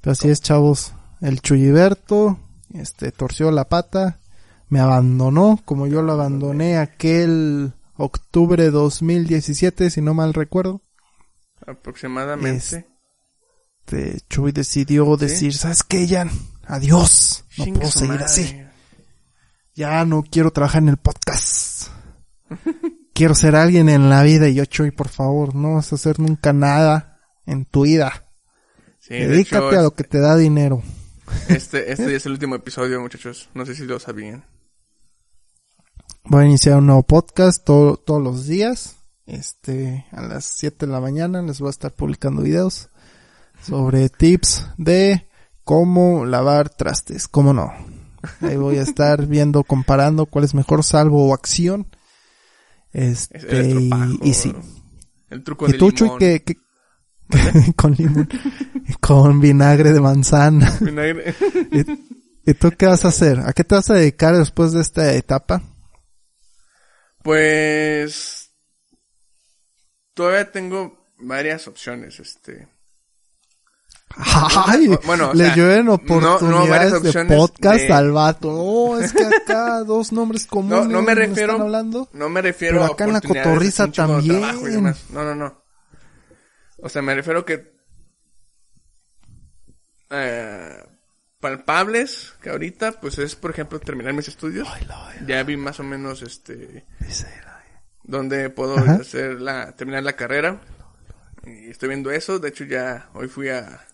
[0.00, 0.92] Pero así es, chavos.
[1.20, 2.38] El Chuyiberto,
[2.72, 4.20] este, torció la pata,
[4.68, 10.80] me abandonó, como yo lo abandoné aquel octubre 2017, si no mal recuerdo.
[11.66, 12.86] Aproximadamente.
[13.84, 16.30] Este, Chuy decidió decir, ¿sabes qué, Jan?
[16.64, 17.27] Adiós.
[17.58, 18.24] No Chingue puedo seguir madre.
[18.24, 18.62] así.
[19.74, 21.88] Ya no quiero trabajar en el podcast.
[23.14, 26.18] quiero ser alguien en la vida y yo, Chuy, por favor, no vas a hacer
[26.20, 28.26] nunca nada en tu vida.
[29.00, 30.82] Sí, de Dedícate hecho, a lo que te da dinero.
[31.48, 33.48] Este, este es el último episodio, muchachos.
[33.54, 34.44] No sé si lo sabían.
[36.24, 38.96] Voy a iniciar un nuevo podcast todo- todos los días.
[39.26, 42.88] Este, a las 7 de la mañana les voy a estar publicando videos
[43.62, 45.27] sobre tips de
[45.68, 47.70] cómo lavar trastes, cómo no.
[48.40, 51.86] Ahí voy a estar viendo, comparando cuál es mejor, salvo o acción.
[52.90, 54.54] Es Este, el y, y sí.
[55.28, 56.18] El truco Y de tú, Chuy, limón.
[56.18, 56.56] que, que-
[57.76, 58.26] con limón,
[59.00, 60.74] con vinagre de manzana.
[60.80, 61.34] Vinagre.
[61.70, 63.40] ¿Y, y tú qué vas a hacer?
[63.40, 65.62] ¿A qué te vas a dedicar después de esta etapa?
[67.22, 68.52] Pues
[70.14, 72.68] todavía tengo varias opciones, este.
[74.66, 78.50] Ay, bueno, o le sea, llueven no- no oportunidades varias de podcast de- al vato.
[78.50, 82.08] No, es que acá dos nombres comunes No, no me refiero- están hablando.
[82.12, 84.42] No me refiero Pero a acá en la oportunidades cotorriza también.
[85.10, 85.62] No, no, no.
[86.80, 87.72] O sea, me refiero que
[90.10, 90.84] eh,
[91.40, 94.68] palpables que ahorita pues es por ejemplo terminar mis estudios.
[95.26, 96.86] Ya vi más o menos este
[98.04, 98.94] donde puedo Ajá.
[98.94, 100.60] hacer la terminar la carrera.
[101.44, 103.86] Y estoy viendo eso, de hecho ya hoy fui a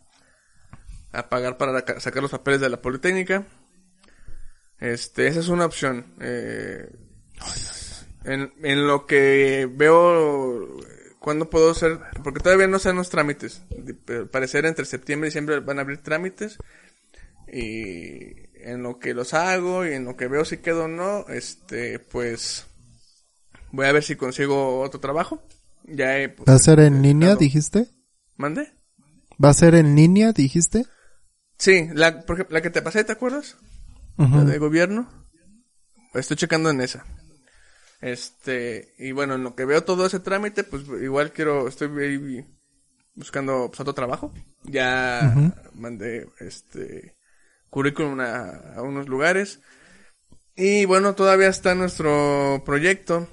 [1.15, 3.47] a pagar para la sacar los papeles de la Politécnica.
[4.79, 6.15] Este, esa es una opción.
[6.21, 6.91] Eh,
[8.25, 10.79] en, en lo que veo
[11.19, 13.63] cuándo puedo hacer, porque todavía no sean los trámites.
[14.09, 16.59] Al parecer entre septiembre y diciembre van a abrir trámites.
[17.51, 21.27] Y en lo que los hago y en lo que veo si quedo o no,
[21.29, 22.67] este, pues
[23.73, 25.43] voy a ver si consigo otro trabajo.
[25.85, 27.89] Ya he, pues, ¿Va a ser en línea, dijiste?
[28.37, 28.73] ¿Mande?
[29.43, 30.87] ¿Va a ser en línea, dijiste?
[31.59, 33.57] Sí, la, por la que te pasé, ¿te acuerdas?
[34.17, 35.09] La de gobierno.
[36.15, 37.05] Estoy checando en esa.
[38.01, 41.89] Este, y bueno, en lo que veo todo ese trámite, pues igual quiero, estoy
[43.15, 44.33] buscando pues, otro trabajo.
[44.65, 45.35] Ya
[45.75, 47.17] mandé este
[47.71, 49.61] currículum a, a unos lugares.
[50.55, 53.29] Y bueno, todavía está nuestro proyecto.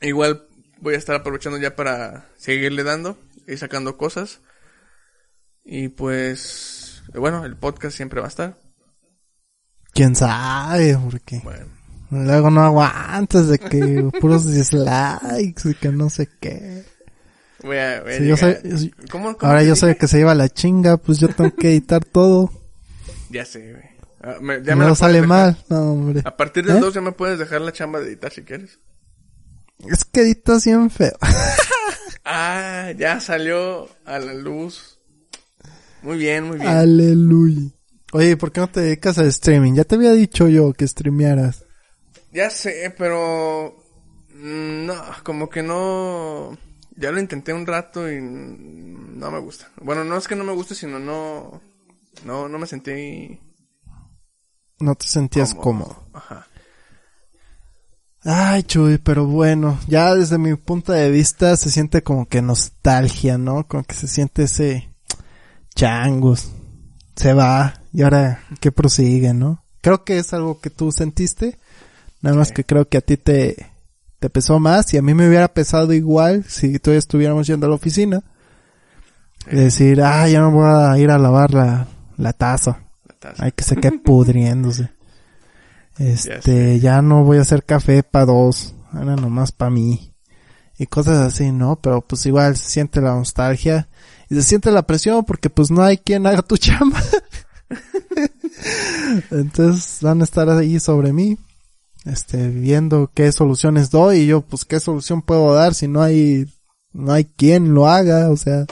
[0.00, 0.46] Igual
[0.80, 4.40] voy a estar aprovechando ya para seguirle dando y sacando cosas.
[5.64, 6.81] Y pues,
[7.14, 8.56] bueno, el podcast siempre va a estar.
[9.92, 10.96] ¿Quién sabe?
[11.10, 11.66] Porque Bueno.
[12.10, 16.84] Luego no aguantas de que puros dislikes y que no sé qué.
[17.62, 19.96] Voy a, voy a Sí, yo llegar- soy- ¿Cómo, cómo Ahora yo dije?
[19.96, 22.50] que se lleva la chinga, pues yo tengo que editar todo.
[23.30, 23.84] Ya sé, güey.
[24.22, 25.28] Ah, me- ya me no sale dejar.
[25.28, 25.64] mal.
[25.68, 26.22] No, hombre.
[26.24, 26.80] A partir del ¿Eh?
[26.80, 28.78] 2 ya me puedes dejar la chamba de editar si quieres.
[29.88, 31.16] Es que editas bien feo.
[32.24, 34.91] Ah, ya salió a la luz.
[36.02, 36.68] Muy bien, muy bien.
[36.68, 37.70] Aleluya.
[38.12, 39.74] Oye, ¿y ¿por qué no te dedicas al streaming?
[39.74, 41.64] Ya te había dicho yo que streamearas.
[42.32, 43.76] Ya sé, pero...
[44.34, 46.56] mm, No, como que no...
[46.96, 49.70] Ya lo intenté un rato y no me gusta.
[49.80, 51.62] Bueno, no es que no me guste, sino no...
[52.26, 53.40] No, no me sentí
[54.78, 55.94] No te sentías cómodo.
[55.94, 56.08] cómodo.
[56.12, 56.46] Ajá.
[58.24, 63.36] Ay, Chuy, pero bueno, ya desde mi punto de vista se siente como que nostalgia,
[63.38, 63.66] ¿no?
[63.66, 64.91] Como que se siente ese
[65.82, 66.52] changos.
[67.16, 69.64] Se va y ahora qué prosigue, ¿no?
[69.80, 71.58] Creo que es algo que tú sentiste,
[72.20, 72.54] nada más Sí.
[72.54, 73.66] que creo que a ti te,
[74.20, 77.70] te pesó más y a mí me hubiera pesado igual si todavía estuviéramos yendo a
[77.70, 78.22] la oficina.
[79.50, 79.56] Sí.
[79.56, 82.84] Decir, ah, ya no voy a ir a lavar la, la taza.
[83.08, 83.44] La taza.
[83.44, 84.90] Hay que se quede pudriéndose.
[85.98, 90.14] Este, ya no voy a hacer café para dos, ahora nomás para mí.
[90.78, 91.76] Y cosas así, ¿no?
[91.76, 93.88] Pero pues igual se siente la nostalgia
[94.32, 97.02] y se siente la presión porque pues no hay quien haga tu chamba.
[99.30, 101.36] Entonces van a estar ahí sobre mí,
[102.04, 106.46] este, viendo qué soluciones doy y yo pues qué solución puedo dar si no hay,
[106.92, 108.66] no hay quien lo haga, o sea.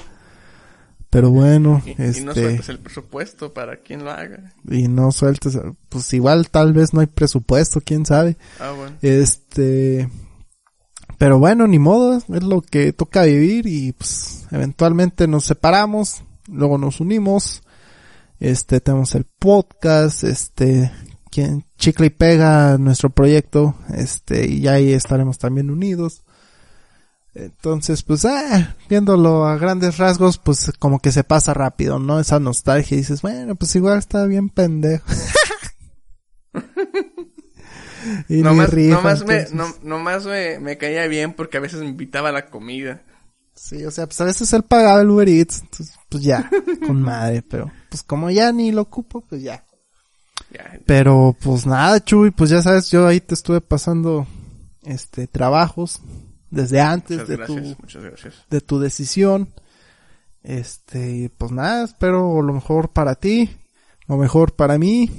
[1.11, 4.55] Pero bueno, Y, y este no sueltas el presupuesto para quien lo haga.
[4.71, 8.37] y no sueltes, pues igual tal vez no hay presupuesto, quién sabe.
[8.61, 8.97] Ah, bueno.
[9.03, 10.09] Este,
[11.21, 16.79] pero bueno, ni modo, es lo que toca vivir y pues eventualmente nos separamos, luego
[16.79, 17.61] nos unimos,
[18.39, 20.91] este, tenemos el podcast, este,
[21.31, 26.23] quien chicle y pega nuestro proyecto, este, y ahí estaremos también unidos.
[27.35, 32.19] Entonces, pues, ah, viéndolo a grandes rasgos, pues como que se pasa rápido, ¿no?
[32.19, 35.05] Esa nostalgia y dices, bueno, pues igual está bien pendejo.
[38.31, 41.87] y Nomás, rifa, nomás, me, no, nomás me, me caía bien porque a veces me
[41.87, 43.03] invitaba a la comida.
[43.57, 46.49] Sí, o sea, pues a veces él pagaba el Uber Eats, entonces, pues ya,
[46.87, 49.65] con madre, pero pues como ya ni lo ocupo, pues ya.
[50.53, 54.29] Ya, Pero pues nada, Chuy, pues ya sabes, yo ahí te estuve pasando
[54.85, 56.01] este trabajos
[56.51, 58.35] desde antes muchas de gracias, tu muchas gracias.
[58.49, 59.49] de tu decisión.
[60.45, 63.51] Este, pues nada, espero lo mejor para ti,
[64.07, 65.11] lo mejor para mí,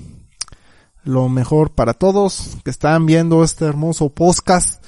[1.04, 4.84] lo mejor para todos que están viendo este hermoso podcast.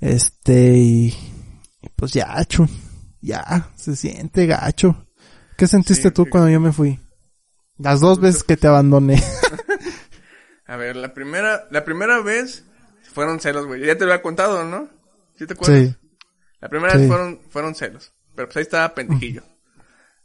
[0.00, 1.14] Este, y,
[1.96, 2.66] pues ya, Chu,
[3.20, 5.06] ya, se siente gacho.
[5.56, 6.98] ¿Qué sentiste Sí, tú cuando yo me fui?
[7.78, 9.22] Las dos veces que te abandoné.
[10.66, 12.64] A ver, la primera, la primera vez
[13.12, 13.84] fueron celos, güey.
[13.86, 14.88] Ya te lo había contado, ¿no?
[15.38, 15.88] ¿Sí te acuerdas?
[15.88, 15.96] Sí.
[16.60, 16.98] La primera Sí.
[17.00, 18.12] vez fueron, fueron celos.
[18.34, 19.42] Pero pues ahí estaba pendejillo.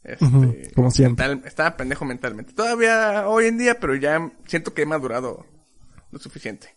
[0.04, 1.28] Este, como siempre.
[1.28, 2.54] mental- estaba pendejo mentalmente.
[2.54, 5.46] Todavía hoy en día, pero ya siento que he madurado
[6.12, 6.74] lo suficiente.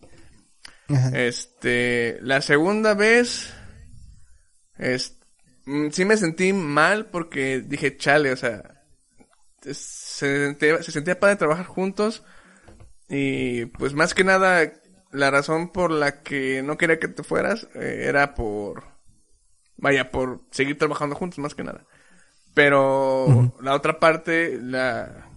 [0.89, 1.11] Ajá.
[1.17, 3.53] Este, la segunda vez,
[4.79, 5.19] es,
[5.67, 8.83] mm, sí me sentí mal porque dije, chale, o sea,
[9.63, 9.75] se
[10.47, 12.25] sentía, se sentía padre trabajar juntos
[13.09, 14.73] y pues más que nada
[15.13, 18.85] la razón por la que no quería que te fueras eh, era por,
[19.77, 21.87] vaya, por seguir trabajando juntos más que nada.
[22.55, 25.31] Pero la otra parte, la,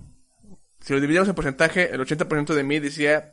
[0.80, 3.32] si lo dividimos en porcentaje, el 80% de mí decía,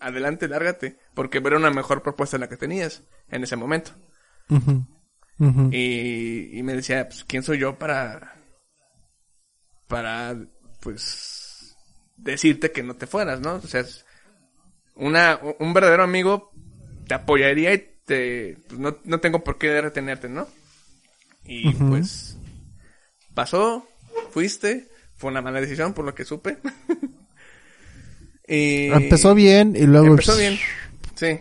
[0.00, 3.92] adelante, lárgate, porque era una mejor propuesta la que tenías en ese momento.
[5.70, 8.34] Y, y me decía, pues, ¿quién soy yo para,
[9.88, 10.36] para,
[10.80, 11.76] pues,
[12.16, 13.54] decirte que no te fueras, ¿no?
[13.54, 13.84] O sea,
[14.96, 16.50] una, un verdadero amigo
[17.06, 20.46] te apoyaría y te, pues, no, no tengo por qué retenerte, ¿no?
[21.44, 22.38] Y pues,
[23.34, 23.86] pasó,
[24.30, 26.58] fuiste, fue una mala decisión por lo que supe.
[28.48, 28.86] y...
[28.86, 30.06] Empezó bien y luego...
[30.06, 30.58] Empezó bien,
[31.14, 31.40] sí.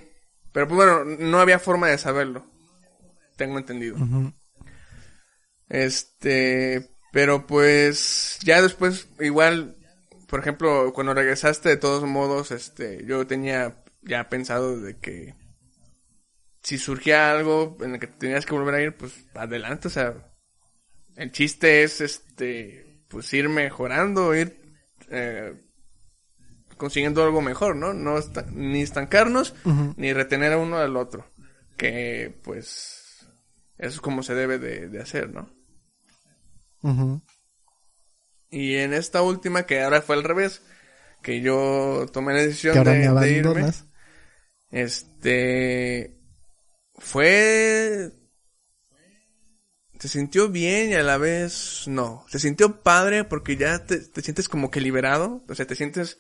[0.51, 2.45] Pero pues bueno, no había forma de saberlo.
[3.37, 3.97] Tengo entendido.
[5.69, 9.77] Este, pero pues ya después igual,
[10.27, 15.35] por ejemplo, cuando regresaste de todos modos, este, yo tenía ya pensado de que
[16.61, 20.28] si surgía algo en el que tenías que volver a ir, pues adelante, o sea,
[21.19, 24.57] el chiste es este, pues ir mejorando, ir
[25.09, 25.53] eh,
[26.77, 27.93] consiguiendo algo mejor, ¿no?
[27.93, 28.15] No
[28.53, 29.53] ni estancarnos
[29.97, 31.29] ni retener a uno al otro,
[31.75, 33.27] que pues
[33.77, 35.51] eso es como se debe de, de hacer, ¿no?
[38.49, 40.61] Y en esta última, que ahora fue al revés,
[41.21, 43.69] que yo tomé la decisión Que ahora de, me de irme.
[44.71, 46.17] Este
[46.97, 48.18] fue
[49.99, 52.25] se sintió bien y a la vez no.
[52.29, 55.43] Se sintió padre porque ya te, te, sientes como que liberado.
[55.47, 56.19] O sea, te sientes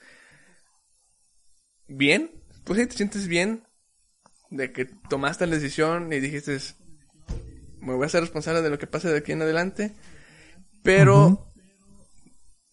[1.87, 2.43] bien.
[2.65, 3.63] Pues sí, te sientes bien
[4.49, 6.57] de que tomaste la decisión y dijiste,
[7.79, 9.95] me voy a ser responsable de lo que pase de aquí en adelante.
[10.83, 11.49] Pero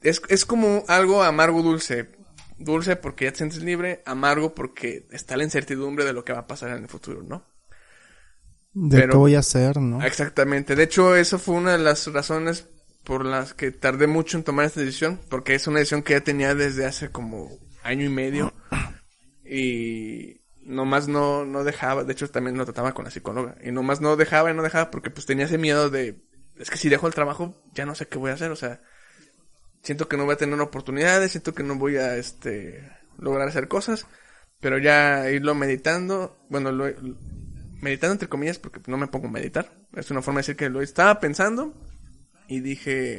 [0.01, 2.11] es, es como algo amargo dulce.
[2.59, 6.41] Dulce porque ya te sientes libre, amargo porque está la incertidumbre de lo que va
[6.41, 7.45] a pasar en el futuro, ¿no?
[8.79, 10.03] De qué voy a hacer, ¿no?
[10.05, 10.77] Exactamente.
[10.77, 12.69] De hecho, eso fue una de las razones
[13.05, 16.21] por las que tardé mucho en tomar esta decisión, porque es una decisión que ya
[16.21, 17.51] tenía desde hace como
[17.83, 18.53] año y medio.
[19.49, 24.01] Y nomás no, no dejaba, de hecho también lo trataba con la psicóloga, y nomás
[24.01, 26.21] no dejaba y no dejaba porque pues tenía ese miedo de,
[26.59, 28.81] es que si dejo el trabajo ya no sé qué voy a hacer, o sea,
[29.85, 33.69] siento que no voy a tener oportunidades, siento que no voy a, este, lograr hacer
[33.69, 34.07] cosas,
[34.59, 36.87] pero ya irlo meditando, bueno, lo,
[37.81, 39.71] meditando entre comillas porque no me pongo a meditar.
[39.95, 41.75] Es una forma de decir que lo estaba pensando
[42.49, 43.19] y dije...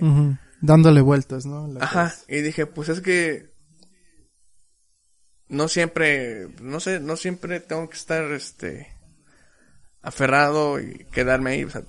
[0.62, 1.70] Dándole vueltas, ¿no?
[1.80, 2.14] Ajá.
[2.28, 3.56] Y dije, pues es que...
[5.50, 8.88] No siempre, no sé, no siempre tengo que estar, este...
[10.02, 11.64] Aferrado y quedarme ahí.
[11.64, 11.84] O sea,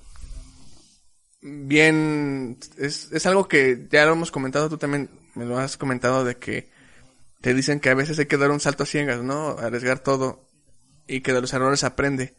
[1.41, 6.25] bien, es, es algo que ya lo hemos comentado, tú también me lo has comentado
[6.25, 6.69] de que
[7.41, 9.51] te dicen que a veces hay que dar un salto a ciegas, ¿no?
[9.51, 10.49] Arriesgar todo
[11.07, 12.35] y que de los errores aprende.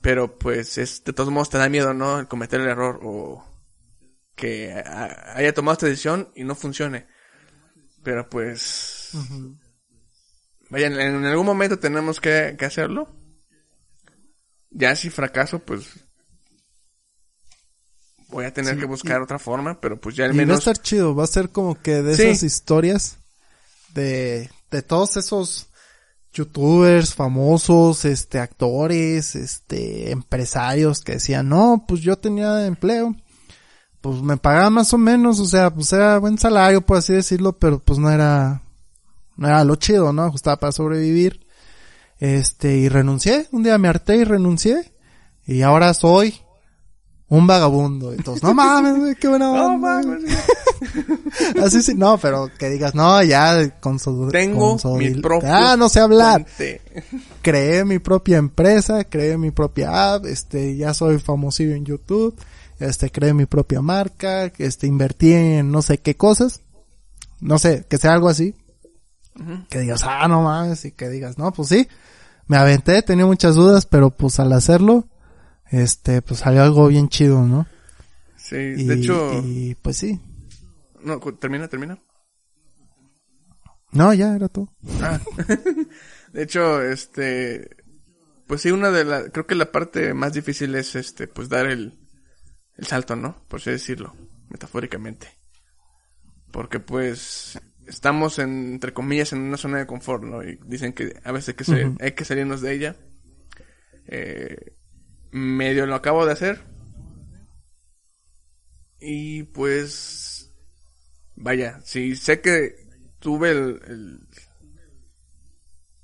[0.00, 2.20] Pero pues es, de todos modos te da miedo, ¿no?
[2.20, 3.44] El cometer el error o
[4.34, 7.06] que haya tomado esta decisión y no funcione.
[8.02, 9.10] Pero pues...
[10.70, 13.14] Vaya, en, algún momento tenemos que, hacerlo.
[14.70, 15.86] Ya si fracaso, pues...
[18.28, 20.50] Voy a tener que buscar otra forma, pero pues ya al menos...
[20.50, 23.18] va a estar chido, va a ser como que de esas historias
[23.92, 25.69] de, de todos esos
[26.32, 33.14] youtubers famosos, este, actores, este, empresarios que decían, no, pues yo tenía empleo,
[34.00, 37.58] pues me pagaba más o menos, o sea, pues era buen salario, por así decirlo,
[37.58, 38.62] pero pues no era,
[39.36, 40.22] no era lo chido, ¿no?
[40.22, 41.46] Ajustaba para sobrevivir.
[42.18, 44.92] Este, y renuncié, un día me harté y renuncié,
[45.46, 46.40] y ahora soy
[47.30, 48.12] un vagabundo.
[48.12, 50.02] Entonces, no mames, qué buena onda.
[50.02, 50.18] No
[51.64, 54.28] Así sí, no, pero que digas, no, ya con su...
[54.32, 56.44] Tengo mi propio Ah, no sé hablar.
[57.40, 62.36] Creé mi propia empresa, creé mi propia app, este, ya soy famosillo en YouTube,
[62.78, 66.60] este, creé mi propia marca, este, invertí en no sé qué cosas.
[67.40, 68.54] No sé, que sea algo así.
[69.70, 71.88] Que digas, ah, no mames, y que digas, no, pues sí,
[72.46, 75.06] me aventé, tenía muchas dudas, pero pues al hacerlo,
[75.70, 77.66] este, pues salió algo bien chido, ¿no?
[78.36, 79.42] Sí, de hecho.
[79.44, 80.20] Y pues sí.
[81.02, 81.98] No, termina, termina.
[83.92, 84.72] No, ya era todo.
[85.00, 85.20] Ah.
[86.32, 87.76] de hecho, este,
[88.46, 91.66] pues sí, una de las, creo que la parte más difícil es este, pues dar
[91.66, 91.98] el,
[92.76, 93.44] el salto, ¿no?
[93.48, 94.14] Por así decirlo,
[94.48, 95.28] metafóricamente.
[96.50, 100.42] Porque pues estamos en, entre comillas en una zona de confort, ¿no?
[100.42, 102.96] Y dicen que a veces hay que, hay que salirnos de ella.
[104.06, 104.76] Eh,
[105.30, 106.60] medio lo acabo de hacer.
[109.00, 110.52] Y pues,
[111.36, 112.88] vaya, si sé que
[113.18, 114.26] tuve el,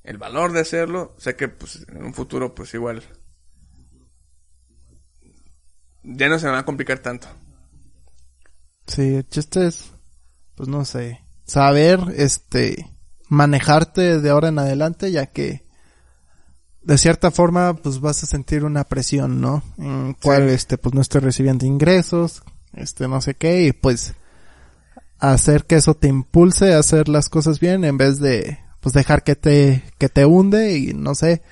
[0.03, 3.03] el, valor de hacerlo, sé que pues en un futuro pues igual
[6.03, 7.29] ya no se me va a complicar tanto.
[8.87, 9.93] Sí, el chiste es,
[10.55, 12.89] pues no sé, saber, este,
[13.29, 15.66] manejarte de ahora en adelante, ya que
[16.87, 19.65] de cierta forma, pues vas a sentir una presión, ¿no?
[19.77, 22.45] En cual, este, pues no estoy recibiendo ingresos,
[22.75, 24.15] este, no sé qué, y pues
[25.19, 29.25] hacer que eso te impulse a hacer las cosas bien en vez de, pues dejar
[29.25, 31.43] que te, que te hunde y no sé,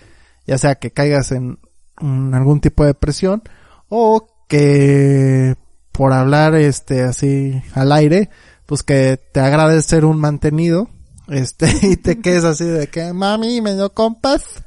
[0.46, 1.58] ya sea que caigas en,
[1.98, 3.42] algún tipo de presión
[3.88, 5.56] o que
[5.90, 8.30] por hablar, este, así al aire,
[8.66, 10.88] pues que te agrade ser un mantenido,
[11.26, 14.62] este, y te quedes así de que, mami, me dio compas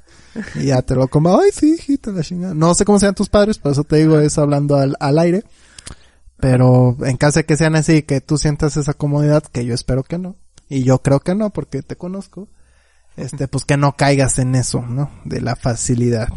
[0.55, 2.53] y ya te lo como, ay, sí, hijita, la chingada.
[2.53, 5.43] No sé cómo sean tus padres, por eso te digo eso hablando al, al aire.
[6.39, 10.03] Pero en caso de que sean así, que tú sientas esa comodidad, que yo espero
[10.03, 10.35] que no.
[10.69, 12.47] Y yo creo que no, porque te conozco.
[13.15, 15.09] Este, pues que no caigas en eso, ¿no?
[15.25, 16.27] De la facilidad.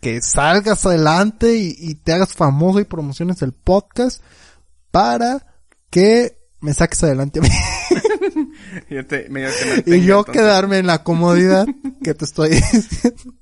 [0.00, 4.22] Que salgas adelante y, y te hagas famoso y promociones el podcast
[4.92, 5.44] para
[5.90, 7.48] que me saques adelante a mí.
[9.86, 11.66] y yo quedarme en la comodidad
[12.02, 13.34] que te estoy diciendo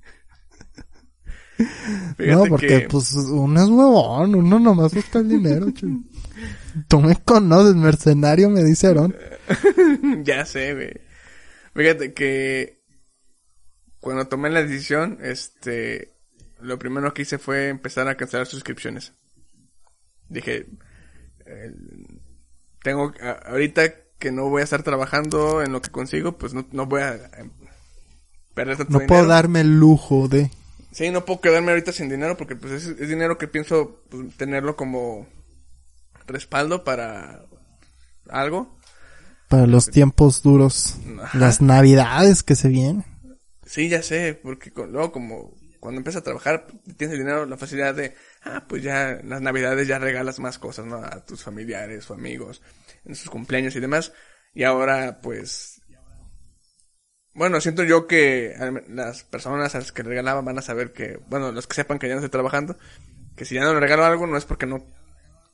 [2.18, 5.66] no, porque pues uno es huevón, uno nomás busca el dinero,
[6.88, 9.14] Tú me conoces, mercenario, me dijeron.
[10.22, 10.92] ya sé, güey.
[11.74, 12.78] Fíjate que
[14.00, 16.14] cuando tomé la decisión, este,
[16.60, 19.12] lo primero que hice fue empezar a cancelar suscripciones.
[20.28, 20.66] Dije,
[21.46, 21.72] eh,
[22.82, 23.12] tengo,
[23.46, 27.02] ahorita que no voy a estar trabajando en lo que consigo, pues no, no voy
[27.02, 27.50] a eh,
[28.54, 30.50] perder tanto no puedo darme el lujo de...
[30.98, 34.74] Sí, no puedo quedarme ahorita sin dinero porque pues es, dinero que pienso pues, tenerlo
[34.74, 35.28] como
[36.26, 37.44] respaldo para
[38.28, 38.76] algo.
[39.46, 40.96] Para los tiempos duros.
[41.34, 43.04] Las navidades que se vienen.
[43.64, 47.94] Sí, ya sé, porque luego como cuando empiezas a trabajar tienes el dinero, la facilidad
[47.94, 50.96] de, ah, pues ya las navidades ya regalas más cosas, ¿no?
[50.96, 52.60] A tus familiares o amigos,
[53.04, 54.12] en sus cumpleaños y demás.
[54.52, 55.77] Y ahora, pues,
[57.38, 58.54] bueno, siento yo que
[58.88, 62.08] las personas a las que regalaban van a saber que, bueno, los que sepan que
[62.08, 62.76] ya no estoy trabajando,
[63.36, 64.84] que si ya no le regalo algo no es porque no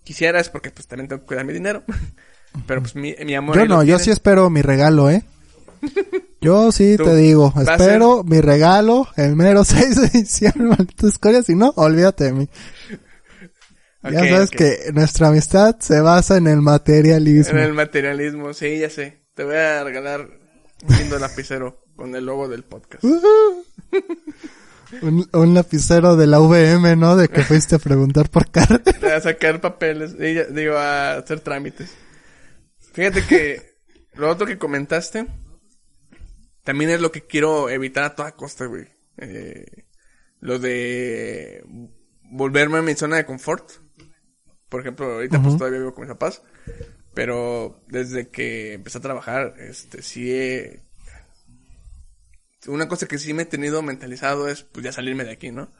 [0.03, 1.85] quisiera, es porque pues también tengo que cuidar mi dinero.
[2.66, 3.57] Pero pues mi, mi amor.
[3.57, 5.24] Yo no, yo sí espero mi regalo, ¿eh?
[6.41, 11.55] Yo sí te digo, espero mi regalo el mero 6 de diciembre, maldita escoria, si
[11.55, 12.49] no, olvídate de mí.
[14.03, 17.59] ya sabes que nuestra amistad se basa en el materialismo.
[17.59, 19.22] En el materialismo, sí, ya sé.
[19.35, 20.43] Te voy a regalar
[20.89, 23.05] lindo lapicero con el logo del podcast.
[25.03, 27.16] un, un, lapicero de la VM, ¿no?
[27.16, 28.93] De que fuiste a preguntar por carta.
[29.14, 31.91] A sacar papeles, digo, a hacer trámites.
[32.93, 33.74] Fíjate que
[34.14, 35.26] lo otro que comentaste
[36.62, 38.89] también es lo que quiero evitar a toda costa, güey.
[39.18, 39.85] Eh,
[40.41, 41.64] lo de
[42.22, 43.70] volverme a mi zona de confort.
[44.68, 46.43] Por ejemplo, ahorita pues todavía vivo con mis papás.
[47.15, 50.83] Pero desde que empecé a trabajar, este, sí he...
[52.67, 55.71] Una cosa que sí me he tenido mentalizado es, pues ya salirme de aquí, ¿no?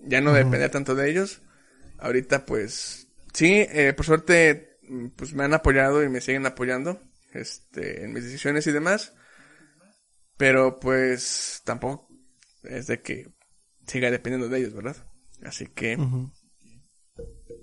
[0.00, 1.40] Ya no depender tanto de ellos.
[1.98, 4.78] Ahorita, pues, sí, eh, por suerte,
[5.16, 7.00] pues me han apoyado y me siguen apoyando,
[7.32, 9.14] este, en mis decisiones y demás.
[10.36, 12.08] Pero pues tampoco
[12.64, 13.32] es de que
[13.86, 14.96] siga dependiendo de ellos, ¿verdad?
[15.44, 15.96] Así que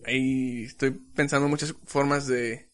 [0.06, 2.68] ahí estoy pensando muchas formas de,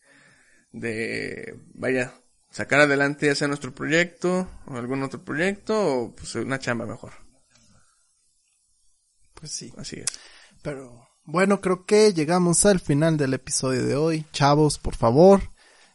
[0.75, 2.13] de, vaya,
[2.51, 7.13] sacar adelante ya sea nuestro proyecto o algún otro proyecto o pues una chamba mejor.
[9.33, 9.73] Pues sí.
[9.77, 10.05] Así es.
[10.61, 14.25] Pero bueno, creo que llegamos al final del episodio de hoy.
[14.31, 15.41] Chavos, por favor,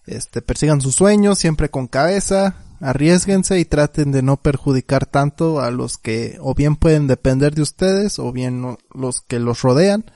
[0.07, 5.71] este, persigan sus sueños siempre con cabeza, arriesguense y traten de no perjudicar tanto a
[5.71, 10.11] los que o bien pueden depender de ustedes o bien los que los rodean.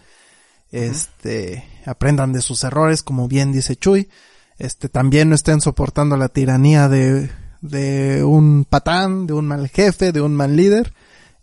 [0.70, 4.08] Este, aprendan de sus errores, como bien dice Chuy.
[4.58, 7.30] Este, también no estén soportando la tiranía de,
[7.60, 10.92] de un patán, de un mal jefe, de un mal líder.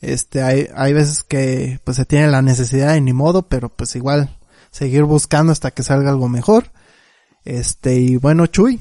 [0.01, 3.95] Este, hay, hay veces que pues se tiene la necesidad y ni modo, pero pues
[3.95, 4.37] igual
[4.71, 6.71] seguir buscando hasta que salga algo mejor.
[7.43, 8.79] Este, y bueno, Chuy,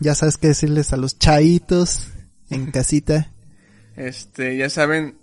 [0.00, 2.08] ya sabes qué decirles a los chaitos
[2.50, 3.32] en casita.
[3.96, 5.18] Este, ya saben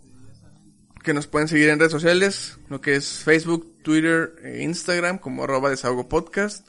[1.04, 5.44] que nos pueden seguir en redes sociales, lo que es Facebook, Twitter e Instagram como
[5.44, 6.68] arroba desahogo podcast.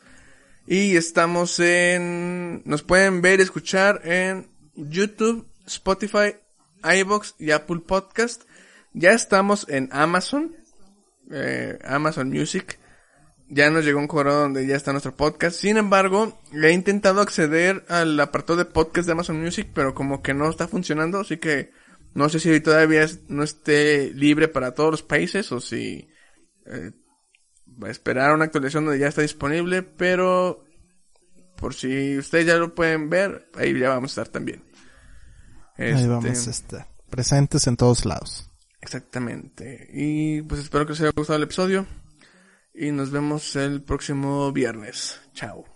[0.67, 6.37] Y estamos en, nos pueden ver y escuchar en YouTube, Spotify,
[6.83, 8.43] iBox y Apple Podcast.
[8.93, 10.57] Ya estamos en Amazon,
[11.31, 12.79] eh, Amazon Music
[13.49, 15.61] ya nos llegó un correo donde ya está nuestro podcast.
[15.61, 20.35] Sin embargo, he intentado acceder al apartado de podcast de Amazon Music, pero como que
[20.35, 21.71] no está funcionando, así que
[22.15, 26.09] no sé si todavía no esté libre para todos los países o si
[26.67, 26.93] eh,
[27.83, 30.65] va a esperar una actualización donde ya está disponible, pero
[31.57, 34.63] por si ustedes ya lo pueden ver, ahí ya vamos a estar también.
[35.77, 38.51] ahí vamos este, a estar presentes en todos lados.
[38.81, 39.89] Exactamente.
[39.93, 41.87] Y pues espero que os haya gustado el episodio
[42.75, 45.21] y nos vemos el próximo viernes.
[45.33, 45.76] Chao.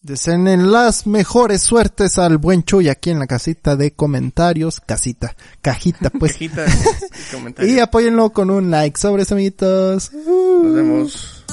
[0.00, 4.80] Deseen las mejores suertes al buen Chuy aquí en la casita de comentarios.
[4.80, 6.32] Casita, cajita pues.
[6.32, 6.66] cajita
[7.66, 8.98] y apóyenlo con un like.
[8.98, 10.12] Sobres amiguitos.
[10.12, 11.44] Nos vemos.